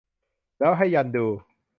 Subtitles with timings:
[0.57, 1.27] แล้วให้ยันดู